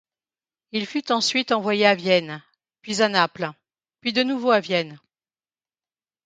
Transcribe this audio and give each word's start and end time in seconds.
Il 0.71 0.87
fut 0.87 1.11
ensuite 1.11 1.51
envoyé 1.51 1.85
à 1.85 1.93
Vienne, 1.93 2.41
puis 2.81 3.03
à 3.03 3.07
Naples, 3.07 3.51
puis 3.99 4.13
de 4.13 4.23
nouveau 4.23 4.49
à 4.49 4.59
Vienne. 4.59 4.99